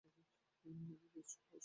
[0.01, 1.59] Tetsuya, হাহ?